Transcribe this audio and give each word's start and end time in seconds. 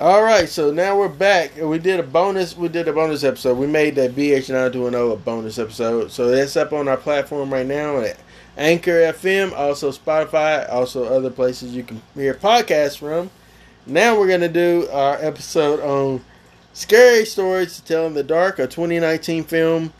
All 0.00 0.24
right, 0.24 0.48
so 0.48 0.72
now 0.72 0.98
we're 0.98 1.08
back. 1.08 1.52
We 1.56 1.78
did 1.78 2.00
a 2.00 2.02
bonus. 2.02 2.56
We 2.56 2.66
did 2.66 2.88
a 2.88 2.92
bonus 2.92 3.22
episode. 3.22 3.56
We 3.56 3.68
made 3.68 3.94
that 3.94 4.16
BH920 4.16 5.12
a 5.12 5.16
bonus 5.16 5.56
episode. 5.56 6.10
So 6.10 6.32
that's 6.32 6.56
up 6.56 6.72
on 6.72 6.88
our 6.88 6.96
platform 6.96 7.52
right 7.52 7.64
now 7.64 8.00
at 8.00 8.18
Anchor 8.56 9.12
FM, 9.12 9.52
also 9.52 9.92
Spotify, 9.92 10.68
also 10.68 11.04
other 11.04 11.30
places 11.30 11.76
you 11.76 11.84
can 11.84 12.02
hear 12.14 12.34
podcasts 12.34 12.98
from. 12.98 13.30
Now 13.86 14.18
we're 14.18 14.26
gonna 14.26 14.48
do 14.48 14.88
our 14.90 15.14
episode 15.20 15.78
on 15.78 16.24
scary 16.72 17.24
stories 17.24 17.76
to 17.76 17.84
tell 17.84 18.06
in 18.08 18.14
the 18.14 18.24
dark, 18.24 18.58
a 18.58 18.66
2019 18.66 19.44
film 19.44 19.92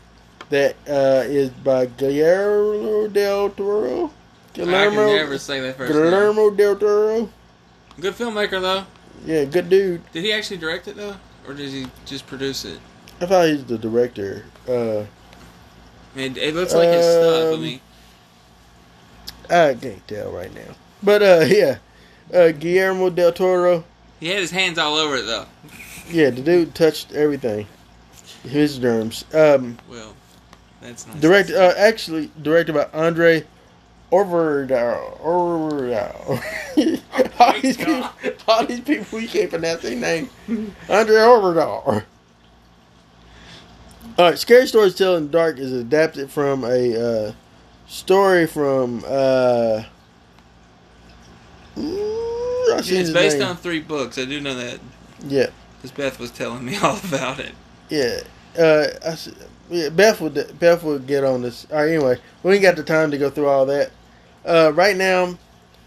that 0.51 0.75
uh, 0.89 1.23
is 1.25 1.51
by 1.51 1.87
Guillermo 1.87 3.07
del 3.07 3.51
Toro. 3.51 4.07
I 4.07 4.11
can 4.55 4.71
never 4.71 5.39
say 5.39 5.61
that 5.61 5.77
first 5.77 5.95
name. 5.95 6.03
Guillermo 6.03 6.51
del 6.51 6.75
Toro. 6.75 7.31
Good 8.01 8.15
filmmaker 8.15 8.61
though. 8.61 8.87
Yeah, 9.25 9.45
good 9.45 9.69
dude. 9.69 10.03
Did 10.13 10.25
he 10.25 10.33
actually 10.33 10.59
direct 10.59 10.87
it 10.89 10.97
though, 10.97 11.17
or 11.49 11.55
did 11.55 11.71
he 11.71 11.87
just 12.07 12.27
produce 12.27 12.65
it? 12.65 12.79
I 13.21 13.27
thought 13.27 13.49
he's 13.49 13.65
the 13.65 13.79
director. 13.79 14.45
Uh, 14.69 15.01
I 16.17 16.21
it 16.21 16.55
looks 16.55 16.75
like 16.75 16.89
his 16.91 17.05
stuff. 17.05 17.45
I 17.45 17.53
Um, 17.55 17.63
mean, 17.63 17.81
I 19.51 19.75
can't 19.75 20.07
tell 20.09 20.31
right 20.31 20.53
now. 20.55 20.75
But 21.03 21.23
uh, 21.23 21.45
yeah, 21.49 21.79
uh, 22.33 22.51
Guillermo 22.53 23.11
del 23.11 23.33
Toro. 23.33 23.85
he 24.21 24.29
had 24.29 24.39
his 24.41 24.51
hands 24.51 24.79
all 24.79 24.97
over 24.97 25.17
it 25.17 25.27
though. 25.27 25.47
Yeah, 26.11 26.31
the 26.31 26.43
dude 26.43 26.75
touched 26.75 27.13
everything. 27.13 27.67
His 28.43 28.79
germs. 28.79 29.25
Um, 29.33 29.79
Well, 29.89 30.15
that's 30.83 31.07
nice. 31.07 31.19
directed. 31.21 31.57
Uh, 31.57 31.73
actually, 31.79 32.31
directed 32.43 32.75
by 32.75 32.89
Andre 32.93 33.45
Overdahl. 34.13 35.19
Overdahl. 35.21 36.43
all 37.39 37.61
these 37.61 37.77
people. 37.77 38.09
All 38.49 38.67
these 38.67 38.81
people. 38.81 39.19
We 39.19 39.27
can't 39.27 39.51
pronounce 39.51 39.83
their 39.83 39.97
name. 39.97 40.29
Andre 40.89 41.17
Overdahl. 41.17 42.05
All 44.17 44.31
right, 44.31 44.39
Scary 44.39 44.67
Stories 44.67 44.95
Tell 44.95 45.17
in 45.17 45.25
the 45.27 45.31
Dark 45.31 45.59
is 45.59 45.73
adapted 45.73 46.31
from 46.31 46.65
a 46.65 47.29
uh, 47.29 47.33
story 47.89 48.47
from. 48.47 49.03
Uh, 49.07 49.83
it's 51.77 53.11
based 53.11 53.39
name. 53.39 53.49
on 53.49 53.57
three 53.57 53.81
books. 53.81 54.19
I 54.19 54.25
do 54.25 54.41
know 54.41 54.55
that 54.55 54.79
Yeah, 55.27 55.49
because 55.77 55.91
Beth 55.91 56.19
was 56.21 56.31
telling 56.31 56.65
me 56.65 56.77
all 56.83 56.99
about 56.99 57.41
it. 57.41 57.53
yeah. 57.89 58.21
Uh, 58.57 58.87
I, 59.05 59.17
yeah, 59.71 59.89
Beth 59.89 60.21
would 60.21 60.59
Beth 60.61 60.85
would 60.85 61.07
get 61.09 61.25
on 61.25 61.43
this. 61.43 61.67
All 61.73 61.79
right, 61.79 61.89
anyway, 61.89 62.19
we 62.45 62.55
ain't 62.55 62.63
got 62.63 62.77
the 62.77 62.85
time 62.85 63.11
to 63.11 63.19
go 63.19 63.31
through 63.31 63.49
all 63.49 63.67
that. 63.67 63.91
Uh, 64.47 64.71
right 64.75 64.97
now, 64.97 65.31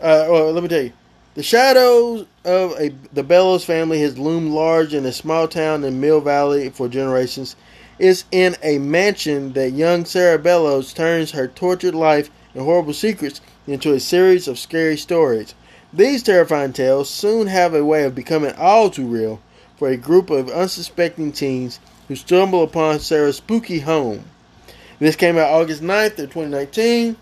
uh, 0.01 0.27
well, 0.29 0.51
let 0.51 0.61
me 0.63 0.67
tell 0.67 0.81
you, 0.81 0.91
the 1.37 1.43
shadows 1.43 2.25
of 2.45 2.71
a 2.79 2.89
the 3.13 3.21
Bellows 3.21 3.63
family 3.63 4.01
has 4.01 4.17
loomed 4.17 4.51
large 4.51 4.95
in 4.95 5.05
a 5.05 5.13
small 5.13 5.47
town 5.47 5.83
in 5.83 6.01
Mill 6.01 6.19
Valley 6.19 6.69
for 6.69 6.89
generations. 6.89 7.55
Is 7.99 8.23
in 8.31 8.55
a 8.63 8.79
mansion 8.79 9.53
that 9.53 9.73
young 9.73 10.05
Sarah 10.05 10.39
Bellows 10.39 10.93
turns 10.93 11.33
her 11.33 11.47
tortured 11.47 11.93
life 11.93 12.31
and 12.55 12.63
horrible 12.63 12.93
secrets 12.93 13.39
into 13.67 13.93
a 13.93 13.99
series 13.99 14.47
of 14.47 14.57
scary 14.57 14.97
stories. 14.97 15.53
These 15.93 16.23
terrifying 16.23 16.73
tales 16.73 17.07
soon 17.07 17.45
have 17.45 17.75
a 17.75 17.85
way 17.85 18.03
of 18.03 18.15
becoming 18.15 18.55
all 18.55 18.89
too 18.89 19.05
real 19.05 19.39
for 19.77 19.89
a 19.89 19.95
group 19.95 20.31
of 20.31 20.49
unsuspecting 20.49 21.31
teens 21.33 21.79
who 22.07 22.15
stumble 22.15 22.63
upon 22.63 22.99
Sarah's 22.99 23.37
spooky 23.37 23.81
home. 23.81 24.25
This 24.97 25.15
came 25.15 25.37
out 25.37 25.51
August 25.51 25.83
9th 25.83 26.17
of 26.17 26.33
2019. 26.33 27.15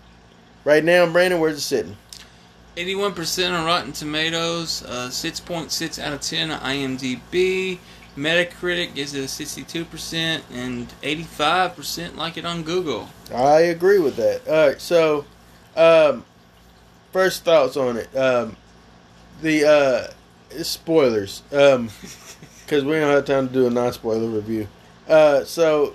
Right 0.64 0.82
now, 0.82 1.04
Brandon, 1.04 1.38
where's 1.38 1.58
it 1.58 1.60
sitting? 1.60 1.98
81% 2.76 3.58
on 3.58 3.64
Rotten 3.64 3.92
Tomatoes, 3.92 4.82
uh, 4.84 5.08
6.6 5.08 5.98
out 5.98 6.12
of 6.12 6.20
10 6.20 6.50
on 6.50 6.60
IMDb. 6.60 7.78
Metacritic 8.16 8.94
gives 8.94 9.14
it 9.14 9.20
a 9.20 9.24
62%, 9.24 10.42
and 10.52 10.88
85% 11.02 12.16
like 12.16 12.36
it 12.36 12.44
on 12.44 12.62
Google. 12.62 13.08
I 13.34 13.60
agree 13.60 13.98
with 13.98 14.16
that. 14.16 14.46
All 14.48 14.68
right, 14.68 14.80
so 14.80 15.24
um, 15.74 16.24
first 17.12 17.44
thoughts 17.44 17.76
on 17.76 17.98
it. 17.98 18.14
Um, 18.16 18.56
the 19.42 19.64
uh, 20.50 20.62
spoilers 20.62 21.42
because 21.50 22.84
we 22.84 22.92
don't 22.92 23.10
have 23.10 23.24
time 23.26 23.48
to 23.48 23.52
do 23.52 23.66
a 23.66 23.70
non-spoiler 23.70 24.28
review. 24.28 24.66
Uh, 25.08 25.44
so 25.44 25.94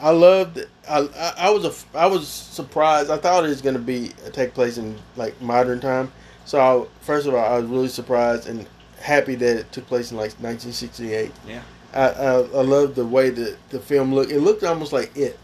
I 0.00 0.10
loved. 0.10 0.58
I, 0.88 0.98
I 1.00 1.34
I 1.46 1.50
was 1.50 1.64
a 1.64 1.96
I 1.96 2.06
was 2.06 2.28
surprised. 2.28 3.10
I 3.10 3.16
thought 3.18 3.44
it 3.44 3.48
was 3.48 3.62
going 3.62 3.74
to 3.76 3.80
be 3.80 4.10
take 4.32 4.54
place 4.54 4.78
in 4.78 4.96
like 5.16 5.40
modern 5.40 5.80
time. 5.80 6.12
So 6.44 6.60
I, 6.60 7.04
first 7.04 7.26
of 7.26 7.34
all, 7.34 7.44
I 7.44 7.58
was 7.58 7.66
really 7.66 7.88
surprised 7.88 8.48
and 8.48 8.66
happy 9.00 9.34
that 9.34 9.56
it 9.56 9.72
took 9.72 9.86
place 9.86 10.10
in 10.10 10.16
like 10.16 10.32
1968. 10.40 11.32
Yeah. 11.46 11.62
I 11.94 12.08
I, 12.08 12.32
I 12.32 12.40
love 12.62 12.94
the 12.94 13.06
way 13.06 13.30
that 13.30 13.56
the 13.70 13.80
film 13.80 14.14
looked. 14.14 14.32
It 14.32 14.40
looked 14.40 14.64
almost 14.64 14.92
like 14.92 15.16
it. 15.16 15.38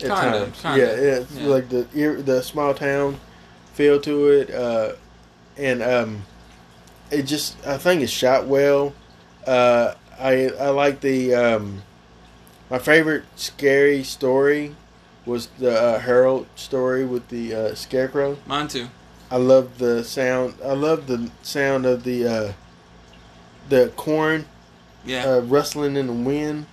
At 0.00 0.08
Kinda, 0.08 0.16
times, 0.16 0.60
kinda, 0.60 0.78
yeah, 0.78 0.84
yeah, 0.94 1.20
it's 1.20 1.32
yeah. 1.36 1.46
like 1.46 1.68
the 1.68 1.82
the 2.24 2.42
small 2.42 2.74
town 2.74 3.20
feel 3.74 4.00
to 4.00 4.28
it, 4.30 4.50
uh, 4.50 4.94
and 5.56 5.80
um, 5.80 6.22
it 7.12 7.22
just 7.22 7.64
I 7.64 7.78
think 7.78 8.02
it's 8.02 8.10
shot 8.10 8.46
well. 8.48 8.94
Uh, 9.46 9.94
I 10.18 10.48
I 10.58 10.70
like 10.70 11.00
the 11.02 11.34
um, 11.36 11.82
my 12.72 12.78
favorite 12.78 13.24
scary 13.36 14.02
story 14.02 14.74
was 15.26 15.48
the 15.58 15.78
uh, 15.78 15.98
Harold 15.98 16.46
story 16.56 17.04
with 17.04 17.28
the 17.28 17.54
uh, 17.54 17.74
scarecrow. 17.74 18.38
Mine 18.46 18.66
too. 18.66 18.88
I 19.30 19.36
love 19.36 19.76
the 19.76 20.02
sound. 20.02 20.54
I 20.64 20.72
love 20.72 21.06
the 21.06 21.30
sound 21.42 21.84
of 21.84 22.02
the 22.04 22.26
uh, 22.26 22.52
the 23.68 23.92
corn 23.96 24.46
Yeah. 25.04 25.26
uh, 25.26 25.40
rustling 25.40 25.96
in 25.96 26.06
the 26.06 26.12
wind, 26.14 26.64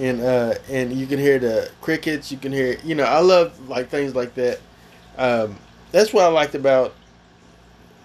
and 0.00 0.20
uh, 0.20 0.54
and 0.68 0.92
you 0.92 1.06
can 1.06 1.20
hear 1.20 1.38
the 1.38 1.70
crickets. 1.80 2.32
You 2.32 2.38
can 2.38 2.50
hear, 2.52 2.76
you 2.82 2.96
know, 2.96 3.04
I 3.04 3.20
love 3.20 3.68
like 3.68 3.88
things 3.88 4.16
like 4.16 4.34
that. 4.34 4.58
Um, 5.16 5.58
that's 5.92 6.12
what 6.12 6.24
I 6.24 6.28
liked 6.28 6.56
about. 6.56 6.92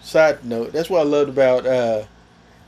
Side 0.01 0.45
note: 0.45 0.73
That's 0.73 0.91
what 0.91 0.99
I 0.99 1.03
loved 1.03 1.29
about 1.29 1.65
uh, 1.65 2.03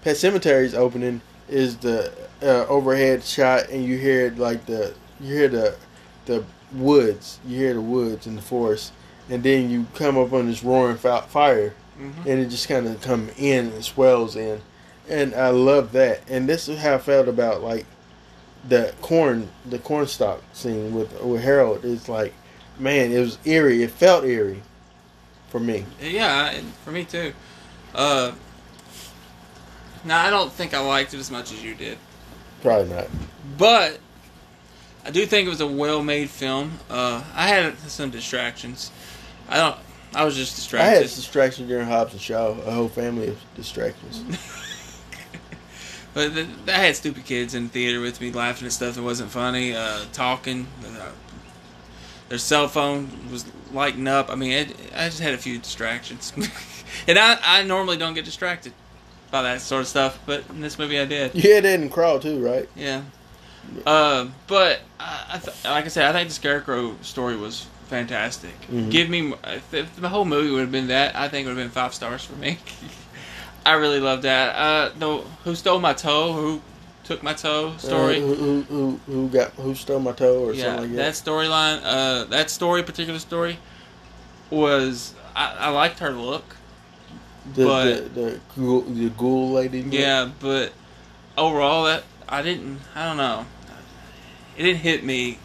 Pet 0.01 0.15
Sematary's 0.15 0.73
opening 0.73 1.21
is 1.49 1.77
the 1.77 2.11
uh, 2.41 2.65
overhead 2.67 3.23
shot, 3.23 3.69
and 3.69 3.83
you 3.83 3.97
hear 3.97 4.31
like 4.37 4.65
the 4.65 4.93
you 5.19 5.33
hear 5.35 5.47
the 5.47 5.75
the 6.25 6.43
woods, 6.73 7.39
you 7.47 7.57
hear 7.57 7.73
the 7.73 7.81
woods 7.81 8.27
and 8.27 8.37
the 8.37 8.41
forest, 8.41 8.91
and 9.29 9.41
then 9.43 9.69
you 9.69 9.85
come 9.95 10.17
up 10.17 10.33
on 10.33 10.47
this 10.47 10.63
roaring 10.63 10.97
fi- 10.97 11.21
fire, 11.21 11.73
Mhm. 11.99 12.25
and 12.25 12.39
it 12.41 12.47
just 12.49 12.67
kind 12.67 12.85
of 12.87 13.01
come 13.01 13.29
in 13.37 13.67
and 13.71 13.83
swells 13.83 14.35
in, 14.35 14.61
and 15.09 15.33
I 15.33 15.49
love 15.49 15.93
that. 15.93 16.21
And 16.29 16.47
this 16.49 16.67
is 16.67 16.79
how 16.79 16.95
I 16.95 16.97
felt 16.99 17.27
about 17.27 17.63
like 17.63 17.85
the 18.67 18.93
corn, 19.01 19.47
the 19.65 19.79
corn 19.79 20.07
stalk 20.07 20.41
scene 20.53 20.93
with 20.93 21.21
with 21.21 21.41
Harold. 21.41 21.85
It's 21.85 22.09
like, 22.09 22.33
man, 22.77 23.11
it 23.11 23.19
was 23.19 23.37
eerie. 23.45 23.83
It 23.83 23.91
felt 23.91 24.25
eerie 24.25 24.61
for 25.49 25.59
me. 25.61 25.85
Yeah, 26.01 26.53
for 26.83 26.91
me 26.91 27.05
too. 27.05 27.33
Uh, 27.95 28.33
now, 30.07 30.25
I 30.25 30.29
don't 30.29 30.51
think 30.51 30.73
I 30.73 30.79
liked 30.79 31.13
it 31.13 31.19
as 31.19 31.29
much 31.29 31.51
as 31.51 31.63
you 31.63 31.75
did. 31.75 31.97
Probably 32.61 32.93
not. 32.93 33.07
But 33.57 33.99
I 35.05 35.11
do 35.11 35.25
think 35.25 35.45
it 35.45 35.49
was 35.49 35.61
a 35.61 35.67
well-made 35.67 36.29
film. 36.29 36.79
Uh, 36.89 37.23
I 37.35 37.47
had 37.47 37.77
some 37.79 38.09
distractions. 38.09 38.91
I 39.49 39.57
don't. 39.57 39.75
I 40.15 40.23
was 40.23 40.35
just 40.35 40.55
distracted. 40.55 40.87
I 40.87 40.95
had 40.95 41.03
distractions 41.03 41.67
during 41.67 41.85
Hobbs 41.85 42.13
and 42.13 42.21
Shaw. 42.21 42.49
A 42.65 42.71
whole 42.71 42.87
family 42.87 43.27
of 43.27 43.37
distractions. 43.55 44.23
but 46.13 46.33
th- 46.33 46.47
I 46.67 46.71
had 46.71 46.95
stupid 46.95 47.25
kids 47.25 47.53
in 47.53 47.63
the 47.63 47.69
theater 47.69 47.99
with 47.99 48.19
me 48.21 48.31
laughing 48.31 48.65
at 48.65 48.71
stuff 48.71 48.95
that 48.95 49.03
wasn't 49.03 49.29
funny, 49.29 49.75
uh, 49.75 50.05
talking. 50.13 50.67
Uh, 50.85 51.11
their 52.29 52.37
cell 52.37 52.67
phone 52.67 53.29
was 53.31 53.45
lighting 53.73 54.07
up. 54.07 54.29
I 54.29 54.35
mean, 54.35 54.51
it, 54.51 54.75
I 54.95 55.05
just 55.05 55.19
had 55.19 55.33
a 55.33 55.37
few 55.37 55.57
distractions, 55.59 56.33
and 57.07 57.19
I, 57.19 57.37
I 57.41 57.63
normally 57.63 57.97
don't 57.97 58.13
get 58.13 58.25
distracted 58.25 58.73
by 59.31 59.41
that 59.43 59.61
sort 59.61 59.81
of 59.81 59.87
stuff, 59.87 60.19
but 60.25 60.43
in 60.49 60.61
this 60.61 60.79
movie 60.79 60.99
I 60.99 61.05
did. 61.05 61.35
Yeah, 61.35 61.55
had 61.55 61.63
did 61.63 61.81
in 61.81 61.89
Crawl 61.89 62.19
too, 62.19 62.43
right? 62.43 62.69
Yeah. 62.75 63.01
Uh, 63.85 64.27
but 64.47 64.79
I, 64.99 65.25
I 65.33 65.37
th- 65.39 65.65
like 65.65 65.85
I 65.85 65.87
said, 65.89 66.05
I 66.05 66.13
think 66.13 66.29
the 66.29 66.35
Scarecrow 66.35 66.95
story 67.01 67.35
was 67.35 67.67
fantastic. 67.87 68.53
Mhm. 68.71 68.89
Give 68.89 69.09
me 69.09 69.33
if, 69.45 69.73
if 69.73 69.95
the 69.97 70.09
whole 70.09 70.25
movie 70.25 70.51
would 70.51 70.61
have 70.61 70.71
been 70.71 70.87
that, 70.87 71.15
I 71.15 71.27
think 71.27 71.45
it 71.45 71.49
would 71.49 71.57
have 71.57 71.65
been 71.65 71.71
five 71.71 71.93
stars 71.93 72.23
for 72.23 72.35
me. 72.35 72.57
I 73.65 73.73
really 73.73 73.99
loved 73.99 74.23
that. 74.23 74.55
Uh, 74.55 74.89
the 74.97 75.17
who 75.43 75.55
stole 75.55 75.79
my 75.79 75.93
toe? 75.93 76.31
Who 76.31 76.61
took 77.03 77.21
my 77.23 77.33
toe? 77.33 77.75
Story. 77.77 78.17
Uh, 78.17 78.21
who, 78.21 78.35
who 78.35 78.61
who 78.61 78.99
who 79.05 79.27
got 79.29 79.51
who 79.51 79.75
stole 79.75 79.99
my 79.99 80.13
toe 80.13 80.45
or 80.45 80.53
yeah, 80.53 80.63
something 80.63 80.89
like 80.91 80.95
that 80.97 81.13
that. 81.15 81.29
storyline. 81.29 81.81
Uh, 81.83 82.23
that 82.25 82.49
story, 82.49 82.83
particular 82.83 83.19
story, 83.19 83.57
was 84.49 85.13
I, 85.35 85.55
I 85.59 85.69
liked 85.69 85.99
her 85.99 86.11
look. 86.11 86.55
The 87.53 87.65
but- 87.65 88.13
the 88.15 88.21
the 88.21 88.39
ghoul, 88.55 88.81
the 88.81 89.09
ghoul 89.09 89.51
lady. 89.51 89.81
Yeah, 89.81 90.29
but 90.39 90.73
overall, 91.37 91.85
that 91.85 92.03
I 92.27 92.41
didn't. 92.41 92.79
I 92.95 93.05
don't 93.05 93.17
know. 93.17 93.45
It 94.57 94.63
didn't 94.63 94.79
hit 94.79 95.03
me 95.03 95.37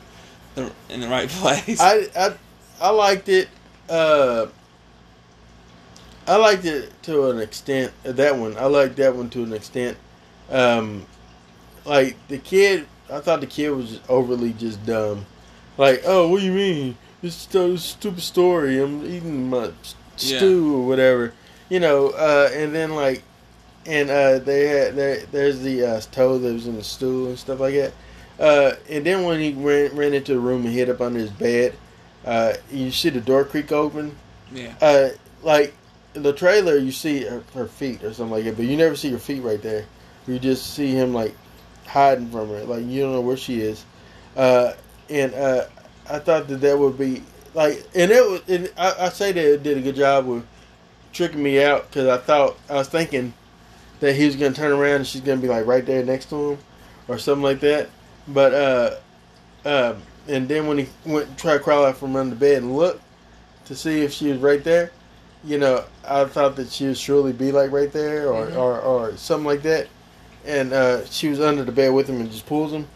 the, 0.55 0.73
in 0.89 1.01
the 1.01 1.09
right 1.09 1.29
place. 1.41 1.81
I 1.81 2.09
I 2.17 2.35
I 2.81 2.91
liked 2.91 3.29
it. 3.29 3.49
Uh, 3.89 4.47
I 6.27 6.37
liked 6.37 6.65
it 6.65 6.91
to 7.05 7.31
an 7.31 7.39
extent. 7.41 7.93
uh, 8.07 8.13
That 8.13 8.37
one, 8.37 8.57
I 8.57 8.67
liked 8.67 8.97
that 8.97 9.15
one 9.17 9.29
to 9.31 9.43
an 9.43 9.53
extent. 9.53 9.97
Um, 10.51 11.07
like 11.85 12.17
the 12.29 12.39
kid, 12.39 12.87
I 13.11 13.21
thought 13.21 13.41
the 13.41 13.47
kid 13.47 13.71
was 13.71 13.91
just 13.91 14.11
overly 14.11 14.53
just 14.53 14.85
dumb. 14.87 15.27
Like, 15.77 16.03
oh, 16.07 16.29
what 16.29 16.41
do 16.41 16.47
you 16.47 16.53
mean? 16.53 16.97
Is 17.23 17.47
a 17.55 17.79
stupid 17.79 18.23
story. 18.23 18.81
I'm 18.83 19.05
eating 19.05 19.49
my 19.51 19.67
Yeah. 19.67 19.73
stew 20.17 20.77
or 20.77 20.87
whatever, 20.87 21.33
you 21.73 21.81
know. 21.81 22.11
Uh, 22.11 22.51
and 22.53 22.75
then 22.75 22.95
like, 22.95 23.23
and 23.87 24.11
uh, 24.11 24.39
they 24.41 24.67
had 24.67 24.95
there. 24.95 25.21
There's 25.33 25.61
the 25.61 25.85
uh, 25.85 26.01
toad 26.13 26.43
that 26.43 26.53
was 26.53 26.67
in 26.67 26.77
the 26.77 26.85
stool 26.85 27.29
and 27.29 27.39
stuff 27.39 27.61
like 27.61 27.75
that. 27.75 27.93
Uh, 28.39 28.77
and 28.91 29.05
then 29.07 29.25
when 29.25 29.41
he 29.41 29.53
ran, 29.55 29.97
ran 29.97 30.13
into 30.13 30.35
the 30.35 30.41
room 30.41 30.67
and 30.67 30.75
hid 30.75 30.91
up 30.91 31.01
under 31.01 31.19
his 31.19 31.31
bed, 31.31 31.75
uh, 32.27 32.55
you 32.71 32.91
see 32.91 33.09
the 33.09 33.21
door 33.21 33.45
creak 33.45 33.73
open. 33.73 34.15
Yeah. 34.53 34.75
Uh, 34.81 35.09
like 35.43 35.75
the 36.13 36.33
trailer, 36.33 36.77
you 36.77 36.93
see 36.93 37.25
her, 37.25 37.43
her 37.55 37.67
feet 37.67 38.05
or 38.05 38.13
something 38.13 38.33
like 38.33 38.45
that, 38.45 38.57
but 38.57 38.67
you 38.67 38.77
never 38.77 38.95
see 38.95 39.11
her 39.11 39.19
feet 39.19 39.41
right 39.41 39.63
there. 39.63 39.87
You 40.27 40.39
just 40.39 40.75
see 40.75 40.89
him 40.89 41.15
like 41.15 41.35
hiding 41.87 42.31
from 42.31 42.49
her, 42.49 42.65
like 42.65 42.85
you 42.85 43.01
don't 43.01 43.13
know 43.13 43.23
where 43.23 43.37
she 43.37 43.61
is. 43.61 43.85
Uh, 44.37 44.75
and 45.09 45.33
uh, 45.35 45.65
I 46.09 46.19
thought 46.19 46.49
that 46.49 46.61
that 46.61 46.79
would 46.79 46.99
be 46.99 47.23
like, 47.55 47.83
and 47.95 48.11
it 48.11 48.29
was. 48.29 48.43
And 48.49 48.71
I, 48.77 49.07
I 49.07 49.09
say 49.09 49.33
that 49.33 49.55
it 49.55 49.63
did 49.63 49.79
a 49.79 49.81
good 49.81 49.97
job 49.97 50.27
with 50.27 50.45
tricking 51.13 51.43
me 51.43 51.63
out 51.63 51.89
because 51.89 52.09
I 52.09 52.19
thought 52.19 52.57
I 52.69 52.75
was 52.75 52.89
thinking 52.89 53.35
that 54.01 54.15
he 54.15 54.27
was 54.27 54.37
gonna 54.37 54.55
turn 54.55 54.73
around 54.73 54.97
and 54.97 55.07
she's 55.07 55.21
gonna 55.21 55.41
be 55.41 55.49
like 55.49 55.67
right 55.67 55.85
there 55.85 56.05
next 56.05 56.27
to 56.31 56.53
him 56.53 56.59
or 57.09 57.19
something 57.19 57.43
like 57.43 57.61
that. 57.61 57.89
But 58.29 58.55
uh, 58.55 58.95
um, 59.65 60.03
and 60.29 60.49
then 60.49 60.67
when 60.67 60.79
he 60.79 60.89
went 61.05 61.37
try 61.39 61.55
to 61.55 61.61
crawl 61.61 61.85
out 61.85 61.97
from 61.97 62.17
under 62.17 62.35
the 62.35 62.41
bed 62.41 62.63
and 62.63 62.77
look 62.77 63.01
to 63.67 63.75
see 63.77 64.03
if 64.03 64.13
she 64.13 64.29
was 64.31 64.39
right 64.39 64.63
there, 64.65 64.91
you 65.45 65.59
know, 65.59 65.85
I 66.07 66.25
thought 66.25 66.57
that 66.57 66.71
she 66.71 66.87
would 66.87 66.99
surely 66.99 67.33
be 67.33 67.53
like 67.53 67.71
right 67.73 67.93
there 67.93 68.29
or, 68.33 68.47
Mhm. 68.47 68.57
or, 68.57 68.81
or 68.81 69.17
something 69.17 69.47
like 69.47 69.63
that. 69.63 69.89
And 70.45 70.73
uh, 70.73 71.05
she 71.07 71.29
was 71.29 71.41
under 71.41 71.65
the 71.65 71.73
bed 71.73 71.93
with 71.93 72.09
him 72.09 72.21
and 72.21 72.31
just 72.31 72.47
pulls 72.47 72.73
him. 72.73 72.89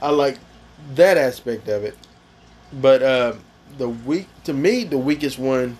I 0.00 0.10
like 0.10 0.38
that 0.94 1.16
aspect 1.18 1.68
of 1.68 1.84
it. 1.84 1.96
But 2.72 3.02
uh, 3.02 3.32
the 3.76 3.88
weak 3.88 4.28
to 4.44 4.52
me, 4.54 4.84
the 4.84 4.98
weakest 4.98 5.38
one. 5.38 5.76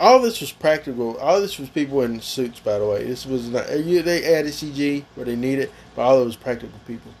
All 0.00 0.20
this 0.20 0.40
was 0.40 0.50
practical. 0.50 1.16
All 1.18 1.40
this 1.40 1.58
was 1.58 1.68
people 1.68 2.02
in 2.02 2.20
suits, 2.20 2.58
by 2.58 2.78
the 2.78 2.86
way. 2.86 3.04
This 3.04 3.24
was 3.26 3.48
not. 3.48 3.66
They 3.68 4.34
added 4.34 4.52
CG 4.52 5.04
where 5.14 5.26
they 5.26 5.36
needed, 5.36 5.70
but 5.94 6.02
all 6.02 6.22
it 6.22 6.24
was 6.24 6.36
practical 6.36 6.78
people. 6.86 7.12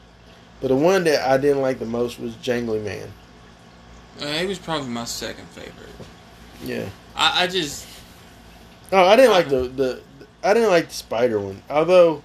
But 0.60 0.68
the 0.68 0.76
one 0.76 1.04
that 1.04 1.28
I 1.28 1.36
didn't 1.36 1.62
like 1.62 1.78
the 1.78 1.86
most 1.86 2.18
was 2.18 2.34
Jangly 2.34 2.82
Man. 2.82 3.12
Uh, 4.20 4.26
he 4.32 4.46
was 4.46 4.58
probably 4.58 4.88
my 4.88 5.04
second 5.04 5.46
favorite. 5.48 5.88
Yeah. 6.64 6.88
I, 7.14 7.44
I 7.44 7.46
just 7.46 7.86
Oh, 8.92 9.04
I 9.04 9.16
didn't 9.16 9.32
like 9.32 9.48
the 9.48 9.68
the. 9.68 10.02
I 10.42 10.54
didn't 10.54 10.70
like 10.70 10.88
the 10.88 10.94
spider 10.94 11.38
one. 11.38 11.62
Although, 11.68 12.22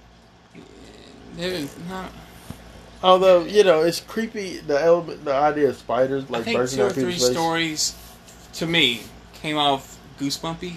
it 1.38 1.52
was 1.52 1.76
not. 1.88 2.10
although 3.02 3.44
you 3.44 3.62
know, 3.62 3.82
it's 3.82 4.00
creepy. 4.00 4.58
The 4.58 4.80
element, 4.80 5.24
the 5.24 5.34
idea 5.34 5.68
of 5.68 5.76
spiders 5.76 6.24
I 6.24 6.32
like 6.32 6.44
think 6.44 6.56
bursting 6.56 6.78
two 6.78 6.86
or 6.86 6.90
three 6.90 7.18
stories 7.18 7.94
to 8.54 8.66
me 8.66 9.02
came 9.34 9.56
off 9.56 9.95
goosebumpy 10.18 10.74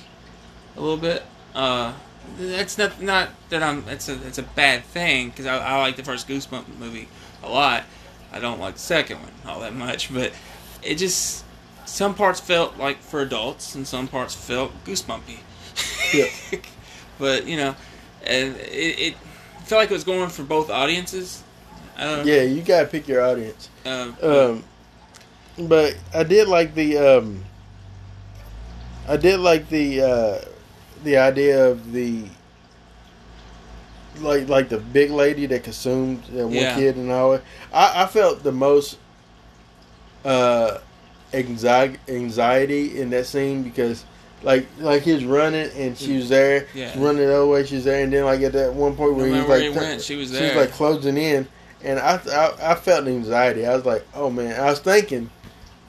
a 0.76 0.82
little 0.82 0.98
bit. 0.98 1.24
Uh, 1.56 1.94
that's 2.38 2.78
not 2.78 3.02
not 3.02 3.30
that 3.50 3.64
I'm. 3.64 3.88
It's 3.88 4.10
a 4.10 4.14
it's 4.28 4.38
a 4.38 4.44
bad 4.44 4.84
thing 4.84 5.30
because 5.30 5.46
I, 5.46 5.58
I 5.58 5.80
like 5.80 5.96
the 5.96 6.04
first 6.04 6.28
Goosebump 6.28 6.78
movie 6.78 7.08
a 7.44 7.50
lot. 7.50 7.84
I 8.32 8.40
don't 8.40 8.60
like 8.60 8.76
the 8.76 8.80
second 8.80 9.20
one 9.22 9.32
all 9.46 9.62
that 9.62 9.74
much, 9.74 10.14
but 10.14 10.32
it 10.84 10.96
just 10.96 11.44
some 11.86 12.14
parts 12.14 12.40
felt 12.40 12.78
like 12.78 13.00
for 13.02 13.22
adults 13.22 13.76
and 13.76 13.88
some 13.88 14.08
parts 14.08 14.36
felt 14.36 14.72
goosebumpy. 14.86 15.40
Yeah. 16.14 16.60
but 17.20 17.48
you 17.48 17.58
know, 17.58 17.76
and 18.26 18.56
it, 18.58 19.00
it 19.00 19.16
felt 19.66 19.82
like 19.82 19.90
it 19.90 19.94
was 19.94 20.04
going 20.04 20.30
for 20.30 20.44
both 20.44 20.70
audiences. 20.70 21.44
Don't 21.98 22.26
Yeah, 22.26 22.44
you 22.44 22.62
gotta 22.62 22.88
pick 22.88 23.08
your 23.08 23.22
audience. 23.22 23.70
Uh, 23.86 24.12
Um, 24.22 24.64
but 25.68 25.98
I 26.14 26.24
did 26.24 26.48
like 26.48 26.74
the 26.74 26.98
um, 26.98 27.44
I 29.10 29.18
did 29.18 29.40
like 29.40 29.68
the 29.70 30.02
uh, 30.02 30.42
the 31.04 31.18
idea 31.18 31.68
of 31.68 31.92
the 31.92 32.24
like 34.20 34.48
like 34.48 34.70
the 34.70 34.78
big 34.78 35.12
lady 35.12 35.46
that 35.48 35.64
consumed 35.64 36.24
that 36.32 36.46
one 36.46 36.54
Yeah. 36.56 36.76
kid 36.76 36.96
and 36.96 37.12
all. 37.12 37.40
I 37.74 38.04
I 38.04 38.06
felt 38.08 38.44
the 38.44 38.52
most 38.52 38.98
uh 40.26 40.80
anxiety 41.34 41.98
anxiety 42.08 43.00
in 43.02 43.10
that 43.12 43.26
scene 43.26 43.64
because. 43.64 44.06
Like, 44.42 44.68
like 44.80 45.02
he 45.02 45.12
was 45.12 45.26
running 45.26 45.70
and 45.76 45.98
she 45.98 46.16
was 46.16 46.30
there, 46.30 46.66
Yeah. 46.74 46.94
running 46.98 47.28
the 47.28 47.36
other 47.36 47.46
way. 47.46 47.66
she's 47.66 47.84
there, 47.84 48.02
and 48.02 48.14
then 48.14 48.24
like 48.24 48.40
at 48.40 48.54
that 48.54 48.74
one 48.74 48.96
point 48.96 49.16
where 49.16 49.26
he 49.26 49.32
was 49.34 49.40
matter 49.42 49.50
where 49.50 49.60
like, 49.60 49.70
he 49.74 49.78
went, 49.78 50.02
she 50.02 50.16
was 50.16 50.30
She 50.34 50.42
was 50.46 50.56
like 50.56 50.72
closing 50.72 51.18
in, 51.18 51.46
and 51.84 52.00
I, 52.00 52.22
I 52.32 52.72
I 52.72 52.76
felt 52.76 53.06
anxiety. 53.06 53.66
I 53.66 53.76
was 53.76 53.84
like, 53.84 54.08
oh 54.14 54.30
man. 54.30 54.58
I 54.58 54.68
was 54.70 54.80
thinking, 54.80 55.30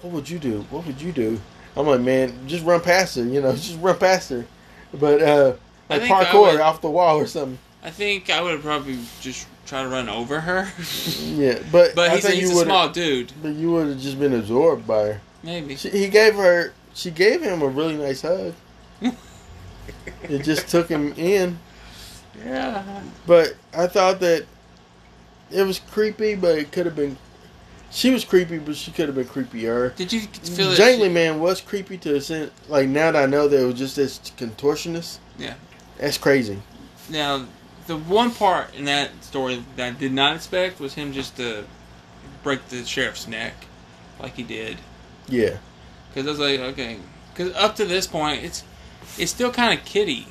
what 0.02 0.12
would 0.12 0.28
you 0.28 0.40
do? 0.40 0.66
What 0.70 0.84
would 0.84 1.00
you 1.00 1.12
do? 1.12 1.40
I'm 1.76 1.86
like, 1.86 2.00
man, 2.00 2.48
just 2.48 2.64
run 2.64 2.80
past 2.80 3.16
her. 3.16 3.24
You 3.24 3.40
know, 3.40 3.52
just 3.56 3.78
run 3.80 3.98
past 3.98 4.30
her. 4.30 4.44
But 4.92 5.22
uh, 5.22 5.54
like 5.88 6.02
parkour 6.02 6.52
would- 6.52 6.60
off 6.60 6.80
the 6.80 6.90
wall 6.90 7.18
or 7.18 7.26
something. 7.26 7.58
I 7.82 7.90
think 7.90 8.28
I 8.28 8.42
would 8.42 8.60
probably 8.60 8.98
just 9.22 9.46
try 9.64 9.82
to 9.82 9.88
run 9.88 10.08
over 10.08 10.40
her. 10.40 10.70
Yeah, 11.22 11.58
but 11.72 11.94
but 11.94 12.12
he's, 12.12 12.24
a, 12.26 12.30
he's 12.32 12.50
a 12.50 12.64
small 12.64 12.90
dude. 12.90 13.32
But 13.42 13.54
you 13.54 13.72
would 13.72 13.86
have 13.86 14.00
just 14.00 14.18
been 14.18 14.34
absorbed 14.34 14.86
by 14.86 15.04
her. 15.04 15.20
Maybe. 15.42 15.76
She, 15.76 15.88
he 15.88 16.08
gave 16.08 16.34
her. 16.34 16.74
She 16.92 17.10
gave 17.10 17.40
him 17.40 17.62
a 17.62 17.68
really 17.68 17.96
nice 17.96 18.20
hug. 18.22 18.52
it 20.22 20.42
just 20.42 20.68
took 20.68 20.88
him 20.88 21.12
in. 21.14 21.58
Yeah. 22.44 23.02
But 23.26 23.54
I 23.76 23.86
thought 23.86 24.20
that 24.20 24.44
it 25.50 25.62
was 25.62 25.78
creepy, 25.78 26.34
but 26.34 26.58
it 26.58 26.72
could 26.72 26.84
have 26.86 26.96
been. 26.96 27.16
She 27.92 28.10
was 28.10 28.24
creepy, 28.24 28.58
but 28.58 28.76
she 28.76 28.92
could 28.92 29.06
have 29.08 29.16
been 29.16 29.26
creepier. 29.26 29.94
Did 29.96 30.12
you 30.12 30.20
feel? 30.20 30.68
Jangly 30.72 31.06
she- 31.06 31.08
Man 31.08 31.40
was 31.40 31.60
creepy 31.60 31.98
to 31.98 32.12
the 32.12 32.20
sense. 32.20 32.52
Like 32.68 32.88
now 32.88 33.10
that 33.10 33.22
I 33.22 33.26
know 33.26 33.48
that 33.48 33.60
it 33.60 33.64
was 33.66 33.74
just 33.74 33.96
this 33.96 34.18
contortionist. 34.36 35.18
Yeah. 35.38 35.54
That's 35.98 36.16
crazy. 36.18 36.62
Now, 37.08 37.46
the 37.88 37.96
one 37.96 38.30
part 38.30 38.74
in 38.74 38.84
that 38.84 39.10
story 39.24 39.64
that 39.76 39.86
I 39.86 39.90
did 39.90 40.12
not 40.12 40.36
expect 40.36 40.78
was 40.80 40.94
him 40.94 41.12
just 41.12 41.36
to 41.38 41.64
break 42.44 42.66
the 42.68 42.84
sheriff's 42.84 43.26
neck, 43.26 43.54
like 44.20 44.34
he 44.36 44.44
did. 44.44 44.78
Yeah. 45.28 45.56
Because 46.14 46.26
I 46.26 46.30
was 46.30 46.38
like, 46.38 46.60
okay. 46.72 46.98
Because 47.34 47.52
up 47.56 47.74
to 47.76 47.84
this 47.84 48.06
point, 48.06 48.44
it's 48.44 48.62
it's 49.18 49.32
still 49.32 49.50
kind 49.50 49.76
of 49.78 49.84
kiddie. 49.84 50.26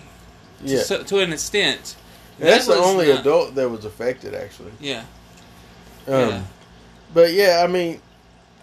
To, 0.65 0.73
Yeah. 0.75 0.83
so, 0.83 1.03
to 1.03 1.19
an 1.19 1.33
extent. 1.33 1.95
That's 2.39 2.67
That 2.67 2.75
the 2.75 2.79
only 2.79 3.09
not- 3.09 3.19
adult 3.19 3.56
that 3.56 3.69
was 3.69 3.83
affected, 3.83 4.33
actually. 4.33 4.71
Yeah. 4.80 5.04
Um, 6.07 6.13
Yeah. 6.30 6.42
But 7.13 7.33
yeah, 7.33 7.61
I 7.63 7.68
mean, 7.68 8.01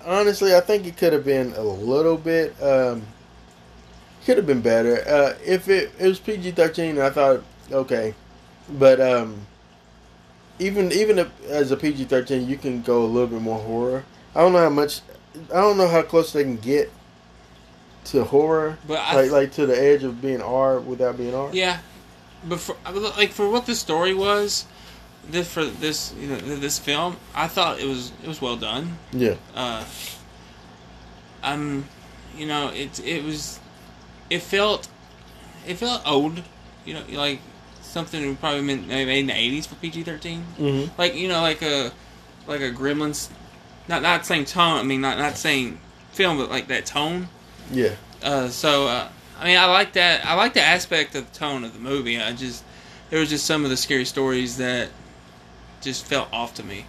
honestly, 0.05 0.55
I 0.55 0.61
think 0.61 0.87
it 0.87 0.97
could 0.97 1.13
have 1.13 1.25
been 1.25 1.53
a 1.55 1.63
little 1.63 2.17
bit. 2.17 2.61
Um, 2.63 3.03
could 4.25 4.37
have 4.37 4.47
been 4.47 4.61
better. 4.61 5.03
Uh, 5.09 5.35
if 5.45 5.69
it, 5.69 5.93
it 5.99 6.09
was 6.09 6.19
PG 6.19 6.53
thirteen, 6.53 6.99
I 6.99 7.11
thought 7.11 7.43
okay, 7.71 8.15
but 8.69 9.01
um, 9.01 9.47
even 10.59 10.91
even 10.93 11.19
if, 11.19 11.45
as 11.49 11.71
a 11.71 11.77
PG 11.77 12.05
thirteen, 12.05 12.49
you 12.49 12.57
can 12.57 12.83
go 12.83 13.05
a 13.05 13.07
little 13.07 13.29
bit 13.29 13.41
more 13.41 13.59
horror. 13.61 14.05
I 14.35 14.41
don't 14.41 14.53
know 14.53 14.59
how 14.61 14.71
much. 14.71 15.01
I 15.53 15.61
don't 15.61 15.77
know 15.77 15.89
how 15.89 16.03
close 16.03 16.33
they 16.33 16.43
can 16.43 16.57
get 16.57 16.91
to 18.07 18.25
horror, 18.25 18.79
But 18.87 18.99
I 18.99 19.15
like 19.23 19.31
like 19.31 19.53
to 19.53 19.67
the 19.67 19.81
edge 19.81 20.05
of 20.05 20.21
being 20.23 20.41
R 20.41 20.79
without 20.79 21.17
being 21.17 21.35
R. 21.35 21.51
Yeah, 21.53 21.79
but 22.45 22.61
for 22.61 22.77
like 23.17 23.31
for 23.31 23.49
what 23.49 23.67
the 23.67 23.75
story 23.75 24.15
was, 24.15 24.67
this 25.31 25.53
for 25.53 25.65
this 25.65 26.15
you 26.21 26.29
know 26.29 26.37
this 26.39 26.79
film, 26.79 27.17
I 27.35 27.49
thought 27.49 27.81
it 27.81 27.87
was 27.87 28.13
it 28.23 28.29
was 28.29 28.41
well 28.41 28.57
done. 28.57 28.99
Yeah. 29.13 29.35
Uh, 29.55 29.85
I'm, 31.43 31.87
you 32.37 32.47
know, 32.47 32.69
it 32.69 32.99
it 33.05 33.25
was, 33.25 33.61
it 34.31 34.43
felt, 34.43 34.89
it 35.67 35.75
felt 35.77 36.03
old, 36.07 36.43
you 36.85 36.95
know, 36.95 37.03
like 37.11 37.41
something 37.83 38.27
we 38.27 38.35
probably 38.35 38.63
meant 38.63 38.89
maybe 38.89 39.07
made 39.07 39.21
in 39.21 39.27
the 39.27 39.33
'80s 39.61 39.67
for 39.67 39.75
PG-13, 39.77 40.43
Mm-hmm. 40.59 41.01
like 41.01 41.15
you 41.15 41.29
know, 41.29 41.41
like 41.41 41.63
a 41.63 41.93
like 42.47 42.61
a 42.61 42.71
Gremlins, 42.71 43.29
not 43.89 44.03
not 44.03 44.27
saying 44.27 44.47
tone. 44.47 44.79
I 44.79 44.83
mean, 44.83 45.01
not 45.01 45.19
not 45.19 45.37
saying 45.37 45.79
film, 46.13 46.39
but 46.39 46.51
like 46.51 46.69
that 46.69 46.87
tone. 46.87 47.29
Yeah. 47.71 47.95
Uh, 48.23 48.49
so 48.49 48.87
uh, 48.89 49.09
I 49.39 49.45
mean, 49.45 49.59
I 49.59 49.67
like 49.67 49.93
that. 49.95 50.25
I 50.27 50.35
like 50.35 50.55
the 50.55 50.63
aspect 50.63 51.15
of 51.15 51.31
the 51.31 51.39
tone 51.39 51.65
of 51.65 51.73
the 51.75 51.79
movie. 51.79 52.21
I 52.21 52.33
just 52.33 52.65
there 53.11 53.21
was 53.21 53.29
just 53.29 53.47
some 53.47 53.65
of 53.65 53.71
the 53.71 53.77
scary 53.77 54.05
stories 54.05 54.57
that 54.57 54.89
just 55.87 56.05
felt 56.05 56.29
off 56.33 56.53
to 56.55 56.63
me. 56.65 56.85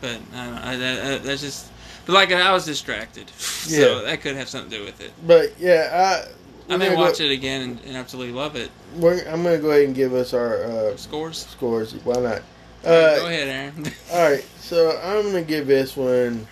But 0.00 0.20
I 0.34 0.44
don't 0.44 0.54
know, 0.54 0.60
I, 0.62 0.76
that, 0.76 1.22
that's 1.24 1.40
just. 1.40 1.70
But 2.04 2.12
like 2.12 2.30
I 2.30 2.52
was 2.52 2.64
distracted, 2.64 3.26
Yeah. 3.66 3.78
so 3.80 4.02
that 4.04 4.20
could 4.20 4.36
have 4.36 4.48
something 4.48 4.70
to 4.70 4.76
do 4.78 4.84
with 4.84 5.00
it. 5.00 5.12
But 5.26 5.58
yeah, 5.58 6.22
I. 6.68 6.72
I 6.72 6.76
may 6.76 6.94
watch 6.96 7.20
it 7.20 7.30
again 7.30 7.62
and, 7.62 7.80
and 7.86 7.96
absolutely 7.96 8.32
love 8.34 8.56
it. 8.56 8.70
We're, 8.96 9.20
I'm 9.28 9.42
gonna 9.44 9.58
go 9.58 9.70
ahead 9.70 9.84
and 9.84 9.94
give 9.94 10.12
us 10.14 10.34
our 10.34 10.64
uh, 10.64 10.96
Scores. 10.96 11.46
scores. 11.46 11.94
Why 12.04 12.14
not? 12.14 12.42
go 12.82 13.22
Uh, 13.24 13.26
ahead, 13.28 13.48
Aaron. 13.48 13.92
all 14.12 14.30
right, 14.30 14.44
so 14.58 14.98
I'm 15.02 15.26
gonna 15.26 15.42
give 15.42 15.66
this 15.68 15.96
one 15.96 16.46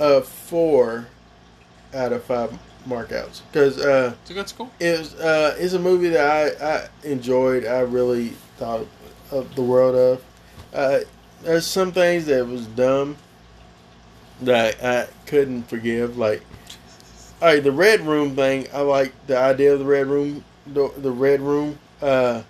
a 0.00 0.22
four 0.22 1.06
out 1.94 2.12
of 2.12 2.24
five 2.24 2.58
markouts 2.86 3.40
because 3.50 3.78
uh, 3.78 4.14
It's 4.22 4.30
a 4.30 4.34
good 4.34 4.48
school. 4.48 4.70
it 4.80 4.98
was 4.98 5.14
uh, 5.14 5.56
it's 5.58 5.72
a 5.74 5.78
movie 5.78 6.08
that 6.10 6.58
I, 6.60 6.66
I 6.66 6.88
enjoyed. 7.08 7.64
I 7.66 7.80
really 7.80 8.30
thought 8.58 8.86
of 9.30 9.54
the 9.54 9.62
world 9.62 9.94
of. 9.94 10.24
Uh, 10.72 11.00
there's 11.42 11.66
some 11.66 11.92
things 11.92 12.26
that 12.26 12.46
was 12.46 12.66
dumb 12.66 13.16
that 14.42 14.82
I 14.82 15.08
couldn't 15.26 15.64
forgive. 15.64 16.16
Like, 16.18 16.42
all 17.40 17.48
right, 17.48 17.62
the 17.62 17.72
red 17.72 18.00
room 18.00 18.34
thing. 18.36 18.66
I 18.72 18.80
like 18.80 19.12
the 19.26 19.38
idea 19.38 19.72
of 19.72 19.78
the 19.78 19.84
red 19.84 20.06
room. 20.06 20.44
The, 20.66 20.90
the 20.96 21.10
red 21.10 21.40
room. 21.40 21.78
Uh, 22.00 22.42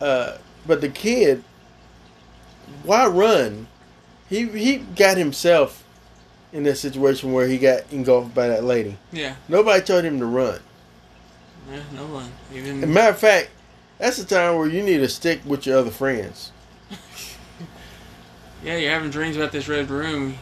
uh, 0.00 0.38
but 0.66 0.80
the 0.80 0.88
kid, 0.88 1.42
why 2.82 3.06
run? 3.06 3.68
He 4.28 4.46
he 4.48 4.76
got 4.78 5.16
himself 5.16 5.84
in 6.52 6.62
that 6.64 6.76
situation 6.76 7.32
where 7.32 7.46
he 7.46 7.58
got 7.58 7.82
engulfed 7.92 8.34
by 8.34 8.48
that 8.48 8.64
lady. 8.64 8.96
Yeah. 9.12 9.34
Nobody 9.48 9.82
told 9.84 10.04
him 10.04 10.18
to 10.20 10.26
run. 10.26 10.60
Yeah, 11.70 11.80
no 11.94 12.06
one. 12.06 12.30
As 12.54 12.68
a 12.82 12.86
matter 12.86 13.10
of 13.10 13.18
fact, 13.18 13.50
that's 13.98 14.16
the 14.18 14.24
time 14.24 14.56
where 14.56 14.68
you 14.68 14.82
need 14.82 14.98
to 14.98 15.08
stick 15.08 15.40
with 15.44 15.66
your 15.66 15.78
other 15.78 15.90
friends. 15.90 16.52
yeah, 18.64 18.76
you're 18.76 18.90
having 18.92 19.10
dreams 19.10 19.36
about 19.36 19.52
this 19.52 19.68
red 19.68 19.90
room, 19.90 20.36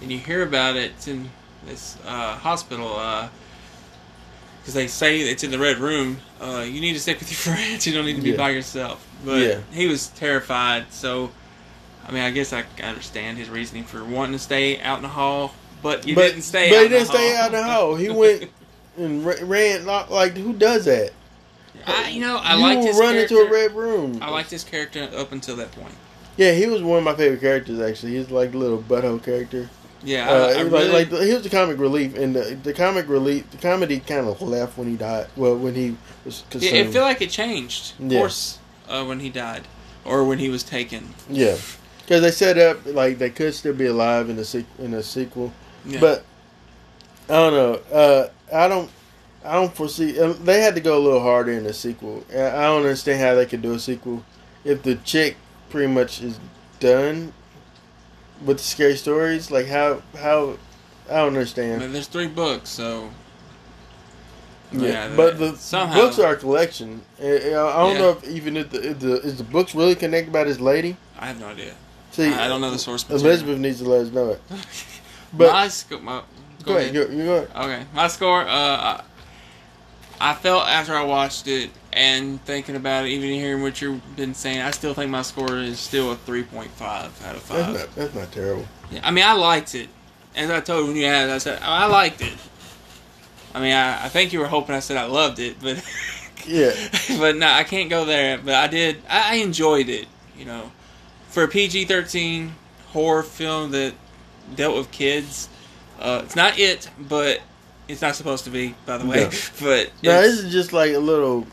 and 0.00 0.10
you 0.10 0.18
hear 0.18 0.42
about 0.42 0.76
it 0.76 0.90
it's 0.96 1.08
in 1.08 1.30
this 1.66 1.96
uh, 2.06 2.34
hospital. 2.36 2.94
because 4.60 4.74
they 4.74 4.86
say 4.88 5.20
it's 5.20 5.44
in 5.44 5.50
the 5.50 5.58
red 5.58 5.78
room. 5.78 6.18
Uh, 6.40 6.64
you 6.68 6.80
need 6.80 6.94
to 6.94 7.00
stick 7.00 7.18
with 7.20 7.30
your 7.30 7.54
friends. 7.54 7.86
You 7.86 7.92
don't 7.94 8.04
need 8.04 8.16
to 8.16 8.22
be 8.22 8.30
Yeah. 8.30 8.36
by 8.36 8.50
yourself. 8.50 9.06
But 9.24 9.40
Yeah. 9.40 9.58
he 9.72 9.86
was 9.86 10.08
terrified. 10.08 10.92
So, 10.92 11.30
I 12.06 12.10
mean, 12.12 12.22
I 12.22 12.30
guess 12.30 12.52
I 12.52 12.64
understand 12.82 13.38
his 13.38 13.48
reasoning 13.48 13.84
for 13.84 14.04
wanting 14.04 14.32
to 14.32 14.38
stay 14.38 14.80
out 14.80 14.96
in 14.98 15.02
the 15.02 15.08
hall. 15.08 15.54
But 15.82 16.06
you 16.06 16.14
but, 16.14 16.28
didn't 16.28 16.42
stay. 16.42 16.70
But 16.70 16.76
out 16.76 16.80
he 16.80 16.86
in 16.86 16.92
the 16.92 16.98
didn't 16.98 17.08
stay 17.10 17.34
hall. 17.34 17.42
out 17.42 17.46
in 17.46 17.52
the 17.52 17.64
hole. 17.64 17.94
He 17.96 18.10
went 18.10 18.50
and 18.96 19.24
ran 19.24 19.84
like, 19.86 20.10
like 20.10 20.36
who 20.36 20.52
does 20.52 20.84
that? 20.86 21.12
I, 21.86 22.10
you 22.10 22.20
know, 22.20 22.36
I 22.36 22.54
you 22.54 22.60
liked 22.60 22.78
will 22.80 22.86
his 22.88 22.98
run 22.98 23.14
character. 23.14 23.34
into 23.42 23.48
a 23.48 23.52
red 23.52 23.72
room. 23.72 24.18
I 24.22 24.30
liked 24.30 24.50
his 24.50 24.62
character 24.64 25.08
up 25.16 25.32
until 25.32 25.56
that 25.56 25.72
point. 25.72 25.94
Yeah, 26.36 26.52
he 26.52 26.66
was 26.66 26.82
one 26.82 26.98
of 26.98 27.04
my 27.04 27.14
favorite 27.14 27.40
characters. 27.40 27.80
Actually, 27.80 28.16
he's 28.16 28.30
like 28.30 28.54
a 28.54 28.58
little 28.58 28.78
butthole 28.82 29.22
character. 29.22 29.68
Yeah, 30.04 30.28
Uh, 30.30 30.34
I, 30.48 30.52
I 30.58 30.60
really, 30.62 30.88
like, 30.88 31.10
like 31.12 31.22
he 31.22 31.32
was 31.32 31.42
the 31.44 31.48
comic 31.50 31.78
relief, 31.78 32.16
and 32.16 32.34
the, 32.34 32.56
the 32.62 32.72
comic 32.72 33.08
relief, 33.08 33.48
the 33.52 33.56
comedy 33.58 34.00
kind 34.00 34.26
of 34.26 34.42
left 34.42 34.76
when 34.76 34.88
he 34.88 34.96
died. 34.96 35.28
Well, 35.36 35.56
when 35.56 35.74
he 35.76 35.96
was 36.24 36.42
yeah, 36.42 36.50
consumed. 36.50 36.74
it 36.76 36.92
felt 36.92 37.04
like 37.04 37.22
it 37.22 37.30
changed. 37.30 37.92
Of 38.00 38.10
Yeah. 38.12 38.18
course, 38.18 38.58
uh, 38.88 39.04
when 39.04 39.20
he 39.20 39.30
died, 39.30 39.62
or 40.04 40.24
when 40.24 40.38
he 40.40 40.48
was 40.48 40.62
taken. 40.64 41.14
yeah, 41.30 41.56
because 42.02 42.20
they 42.22 42.30
set 42.30 42.58
up 42.58 42.78
like 42.86 43.18
they 43.18 43.30
could 43.30 43.54
still 43.54 43.74
be 43.74 43.86
alive 43.86 44.28
in 44.30 44.38
a 44.38 44.42
sequ- 44.42 44.78
in 44.78 44.94
a 44.94 45.02
sequel. 45.02 45.52
Yeah. 45.86 46.00
But 46.00 46.24
I 47.28 47.34
don't 47.34 47.52
know. 47.54 47.74
Uh, 47.96 48.28
I 48.54 48.68
don't. 48.68 48.90
I 49.44 49.54
don't 49.54 49.74
foresee. 49.74 50.20
uh, 50.20 50.32
They 50.34 50.60
had 50.60 50.74
to 50.76 50.80
go 50.80 50.96
a 50.96 51.00
little 51.02 51.20
harder 51.20 51.52
in 51.52 51.64
the 51.64 51.72
sequel. 51.72 52.24
I 52.30 52.34
don't 52.62 52.82
understand 52.82 53.20
how 53.20 53.34
they 53.34 53.46
could 53.46 53.62
do 53.62 53.74
a 53.74 53.78
sequel 53.78 54.24
if 54.64 54.82
the 54.84 54.94
chick 54.96 55.36
pretty 55.70 55.88
much 55.92 56.22
is 56.22 56.38
done 56.78 57.32
with 58.44 58.58
the 58.58 58.62
scary 58.62 58.96
stories. 58.96 59.50
Like 59.50 59.66
how 59.66 60.02
how 60.18 60.58
I 61.10 61.16
don't 61.16 61.28
understand. 61.28 61.80
But 61.80 61.92
there's 61.92 62.06
three 62.06 62.28
books, 62.28 62.70
so 62.70 63.10
Yeah, 64.70 65.08
Yeah, 65.08 65.16
but 65.16 65.38
the 65.38 65.56
somehow- 65.56 65.94
books 66.00 66.18
are 66.18 66.32
a 66.34 66.36
collection. 66.36 67.02
I 67.18 67.22
don't 67.22 67.94
Yeah. 67.94 67.98
know 67.98 68.10
if 68.10 68.28
even 68.28 68.56
if 68.56 68.70
the, 68.70 68.90
if 68.90 68.98
the 69.00 69.14
is 69.22 69.36
the 69.38 69.44
books 69.44 69.74
really 69.74 69.94
connected 69.96 70.32
by 70.32 70.44
this 70.44 70.60
lady. 70.60 70.96
I 71.18 71.26
have 71.26 71.40
no 71.40 71.48
idea. 71.48 71.74
See, 72.12 72.28
I 72.28 72.46
don't 72.48 72.60
know 72.60 72.70
the 72.70 72.78
source 72.78 73.04
material. 73.04 73.26
Elizabeth 73.26 73.58
needs 73.58 73.78
to 73.80 73.88
let 73.88 74.06
us 74.06 74.12
know 74.12 74.30
it. 74.30 74.40
But 75.34 75.50
my, 75.50 75.68
sco- 75.68 76.00
my 76.00 76.22
go, 76.62 76.76
ahead, 76.76 76.94
you, 76.94 77.08
you 77.08 77.24
go 77.24 77.36
ahead. 77.38 77.50
Okay, 77.56 77.86
my 77.94 78.06
score. 78.08 78.42
Uh, 78.42 78.46
I, 78.50 79.04
I 80.20 80.34
felt 80.34 80.68
after 80.68 80.94
I 80.94 81.04
watched 81.04 81.48
it 81.48 81.70
and 81.90 82.38
thinking 82.44 82.76
about 82.76 83.06
it, 83.06 83.08
even 83.08 83.30
hearing 83.30 83.62
what 83.62 83.80
you've 83.80 84.14
been 84.14 84.34
saying, 84.34 84.60
I 84.60 84.70
still 84.72 84.92
think 84.92 85.10
my 85.10 85.22
score 85.22 85.56
is 85.56 85.80
still 85.80 86.12
a 86.12 86.16
three 86.16 86.42
point 86.42 86.70
five 86.72 87.06
out 87.24 87.34
of 87.34 87.48
That's 87.48 87.64
five. 87.64 87.74
not 87.74 87.94
that's 87.94 88.14
not 88.14 88.30
terrible. 88.30 88.66
Yeah, 88.90 89.00
I 89.02 89.10
mean, 89.10 89.24
I 89.24 89.32
liked 89.32 89.74
it. 89.74 89.88
As 90.36 90.50
I 90.50 90.60
told 90.60 90.80
you 90.82 90.86
when 90.88 90.96
you 90.96 91.06
asked, 91.06 91.30
I 91.32 91.38
said 91.38 91.62
I 91.62 91.86
liked 91.86 92.20
it. 92.20 92.34
I 93.54 93.60
mean, 93.60 93.72
I, 93.72 94.04
I 94.04 94.08
think 94.10 94.34
you 94.34 94.40
were 94.40 94.48
hoping 94.48 94.74
I 94.74 94.80
said 94.80 94.98
I 94.98 95.04
loved 95.06 95.38
it, 95.38 95.56
but 95.62 95.82
Yeah, 96.46 96.72
but 97.18 97.36
no, 97.36 97.46
I 97.46 97.64
can't 97.64 97.88
go 97.88 98.04
there. 98.04 98.36
But 98.36 98.54
I 98.54 98.66
did. 98.66 98.98
I, 99.08 99.32
I 99.32 99.34
enjoyed 99.36 99.88
it. 99.88 100.08
You 100.36 100.44
know, 100.44 100.72
for 101.32 101.42
a 101.42 101.48
PG 101.48 101.86
thirteen 101.86 102.54
horror 102.92 103.22
film 103.22 103.72
that 103.72 103.94
dealt 104.54 104.76
with 104.76 104.90
kids, 104.90 105.48
uh, 106.00 106.22
it's 106.24 106.36
not 106.36 106.58
it, 106.58 106.88
but 106.98 107.40
it's 107.88 108.00
not 108.02 108.14
supposed 108.14 108.44
to 108.44 108.50
be. 108.50 108.74
By 108.86 108.98
the 108.98 109.06
way, 109.06 109.24
No. 109.24 109.30
but 109.60 109.90
no, 110.02 110.20
this 110.22 110.38
is 110.38 110.52
just 110.52 110.72
like 110.72 110.92
a 110.92 110.98
little. 110.98 111.46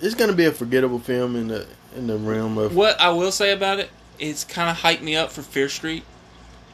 It's 0.00 0.14
gonna 0.14 0.32
be 0.32 0.44
a 0.46 0.52
forgettable 0.52 0.98
film 0.98 1.36
in 1.36 1.48
the 1.48 1.66
in 1.96 2.06
the 2.06 2.16
realm 2.16 2.56
of 2.58 2.74
what 2.74 3.00
I 3.00 3.10
will 3.10 3.32
say 3.32 3.52
about 3.52 3.78
it, 3.78 3.90
it's 4.18 4.44
kind 4.44 4.70
of 4.70 4.76
hyped 4.78 5.02
me 5.02 5.14
up 5.16 5.30
for 5.30 5.42
Fear 5.42 5.68
Street 5.68 6.04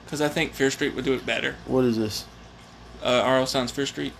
because 0.04 0.20
I 0.20 0.28
think 0.28 0.52
Fear 0.54 0.70
Street 0.70 0.94
would 0.94 1.04
do 1.04 1.12
it 1.14 1.26
better. 1.26 1.56
what 1.66 1.84
is 1.84 1.96
this? 1.98 2.24
Uh, 3.02 3.22
R.L. 3.24 3.46
Stine's 3.46 3.70
Fear 3.70 3.86
Street. 3.86 4.12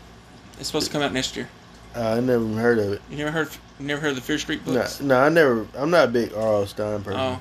It's 0.58 0.66
supposed 0.68 0.86
to 0.86 0.92
come 0.92 1.02
out 1.02 1.12
next 1.12 1.36
year. 1.36 1.48
Uh, 1.96 2.16
I 2.16 2.20
never 2.20 2.46
heard 2.46 2.78
of 2.78 2.92
it. 2.92 3.02
You 3.10 3.16
never 3.16 3.30
heard? 3.30 3.48
Never 3.80 4.00
heard 4.00 4.10
of 4.10 4.16
the 4.16 4.22
Fear 4.22 4.38
Street 4.38 4.66
No, 4.66 4.74
books? 4.74 5.00
no, 5.00 5.18
I 5.18 5.28
never. 5.30 5.66
I'm 5.76 5.90
not 5.90 6.08
a 6.08 6.10
big 6.10 6.32
R.L. 6.34 6.66
Stine 6.66 7.02
person. 7.02 7.18
Oh, 7.20 7.40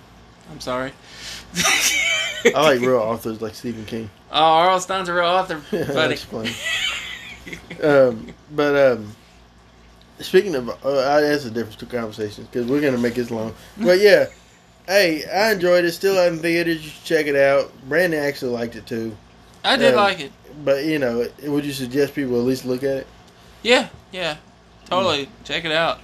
I'm 0.51 0.59
sorry. 0.59 0.91
I 2.45 2.51
like 2.61 2.79
real 2.81 2.97
authors 2.97 3.41
like 3.41 3.55
Stephen 3.55 3.85
King. 3.85 4.09
Oh, 4.31 4.41
R.L. 4.43 4.79
Stine's 4.79 5.09
a 5.09 5.13
real 5.13 5.25
author, 5.25 5.61
buddy. 5.71 6.15
That's 6.15 6.23
funny. 6.23 6.51
um, 7.83 8.33
but 8.51 8.75
um, 8.93 9.15
speaking 10.19 10.55
of, 10.55 10.69
uh, 10.69 10.73
I- 10.99 11.21
that's 11.21 11.45
a 11.45 11.51
different 11.51 11.89
conversation 11.89 12.45
because 12.45 12.67
we're 12.67 12.81
gonna 12.81 12.97
make 12.97 13.15
this 13.15 13.31
long. 13.31 13.53
But 13.77 13.99
yeah, 13.99 14.27
hey, 14.87 15.23
I 15.25 15.51
enjoyed 15.53 15.85
it. 15.85 15.91
Still 15.93 16.17
out 16.17 16.31
in 16.31 16.39
theaters. 16.39 16.83
You 16.83 16.89
should 16.89 17.03
check 17.03 17.25
it 17.27 17.35
out. 17.35 17.71
Brandon 17.87 18.23
actually 18.23 18.51
liked 18.51 18.75
it 18.75 18.85
too. 18.85 19.15
I 19.63 19.75
did 19.75 19.93
Um, 19.93 19.97
like 19.97 20.19
it. 20.19 20.31
But 20.63 20.85
you 20.85 20.99
know, 20.99 21.27
would 21.43 21.65
you 21.65 21.73
suggest 21.73 22.15
people 22.15 22.39
at 22.39 22.45
least 22.45 22.65
look 22.65 22.83
at 22.83 22.97
it? 22.97 23.07
Yeah, 23.63 23.89
yeah, 24.11 24.37
totally. 24.85 25.29
Check 25.43 25.65
it 25.65 25.71
out. 25.71 25.99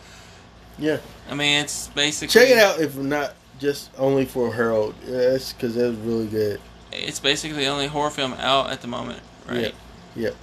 Yeah, 0.77 0.97
I 1.29 1.35
mean, 1.35 1.62
it's 1.63 1.88
basically 1.89 2.31
check 2.31 2.50
it 2.50 2.57
out. 2.57 2.79
If 2.79 2.95
not, 2.97 3.35
just 3.63 3.89
only 3.98 4.25
for 4.25 4.53
Harold. 4.53 4.93
That's 5.08 5.53
because 5.53 5.75
it 5.77 5.88
was 5.88 5.98
really 6.00 6.27
good. 6.27 6.60
It's 6.91 7.20
basically 7.20 7.58
the 7.63 7.67
only 7.67 7.88
horror 7.88 8.10
film 8.12 8.34
out 8.34 8.70
at 8.70 8.82
the 8.82 8.88
moment, 8.88 9.22
right? 9.50 9.74
Yeah. 10.15 10.24
Yep. 10.25 10.36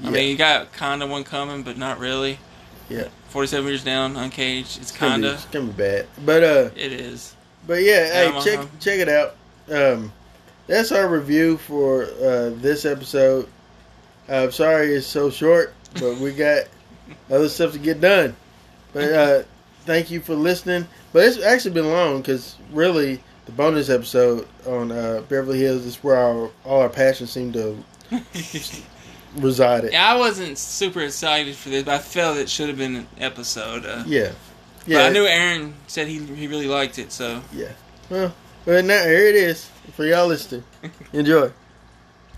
I 0.00 0.04
Yeah. 0.06 0.10
mean, 0.10 0.28
you 0.30 0.36
got 0.36 0.72
kinda 0.76 1.06
one 1.06 1.22
coming, 1.22 1.62
but 1.62 1.76
not 1.76 2.00
really. 2.00 2.38
Yeah. 2.88 3.08
Forty-seven 3.28 3.66
years 3.68 3.84
down, 3.84 4.16
uncaged. 4.16 4.78
It's 4.78 4.78
It's 4.78 4.92
be- 4.92 4.98
kinda. 4.98 5.34
it's 5.34 5.44
gonna 5.44 5.66
be 5.66 5.72
bad. 5.72 6.06
But 6.24 6.42
uh, 6.42 6.70
It 6.74 6.92
is. 6.92 7.34
But 7.66 7.82
yeah, 7.82 8.06
hey, 8.12 8.30
Yeah, 8.32 8.40
check 8.42 8.58
uh-huh. 8.58 8.66
check 8.80 8.98
it 8.98 9.08
out. 9.08 9.36
Um, 9.70 10.12
that's 10.66 10.90
our 10.90 11.06
review 11.06 11.58
for 11.58 12.04
uh, 12.04 12.50
this 12.56 12.84
episode. 12.86 13.46
I'm 14.28 14.50
sorry 14.50 14.94
it's 14.94 15.06
so 15.06 15.28
short, 15.30 15.74
but 16.00 16.16
we 16.16 16.32
got 16.32 16.64
other 17.30 17.48
stuff 17.50 17.72
to 17.72 17.78
get 17.78 18.00
done. 18.00 18.34
But 18.92 19.12
uh, 19.12 19.42
thank 19.84 20.10
you 20.10 20.20
for 20.20 20.34
listening. 20.34 20.86
But 21.12 21.24
it's 21.24 21.42
actually 21.42 21.72
been 21.72 21.88
long 21.88 22.18
because 22.18 22.56
really 22.72 23.22
the 23.46 23.52
bonus 23.52 23.88
episode 23.88 24.46
on 24.66 24.92
uh, 24.92 25.22
Beverly 25.28 25.58
Hills 25.58 25.84
is 25.84 25.96
where 26.04 26.16
our, 26.16 26.50
all 26.64 26.80
our 26.80 26.88
passions 26.88 27.30
seem 27.32 27.52
to 27.52 27.82
reside. 29.36 29.84
At. 29.86 29.92
Yeah, 29.92 30.12
I 30.12 30.16
wasn't 30.16 30.58
super 30.58 31.00
excited 31.00 31.54
for 31.56 31.68
this, 31.68 31.84
but 31.84 31.94
I 31.94 31.98
felt 31.98 32.36
it 32.36 32.48
should 32.48 32.68
have 32.68 32.78
been 32.78 32.96
an 32.96 33.06
episode. 33.18 33.84
Uh, 33.86 34.04
Yeah, 34.06 34.32
But 34.80 34.88
yeah. 34.88 35.02
I 35.02 35.10
knew 35.10 35.26
Aaron 35.26 35.74
said 35.86 36.08
he 36.08 36.18
he 36.24 36.46
really 36.46 36.68
liked 36.68 36.98
it, 36.98 37.12
so 37.12 37.42
Yeah. 37.52 37.72
Well, 38.08 38.34
but 38.64 38.84
now 38.84 39.04
here 39.04 39.26
it 39.28 39.36
is 39.36 39.68
for 39.94 40.04
y'all 40.04 40.26
listening. 40.26 40.64
Enjoy. 41.12 41.50